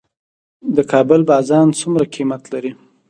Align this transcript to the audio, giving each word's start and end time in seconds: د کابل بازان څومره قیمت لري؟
د 0.75 0.77
کابل 0.91 1.21
بازان 1.31 1.67
څومره 1.79 2.05
قیمت 2.15 2.43
لري؟ 2.53 2.71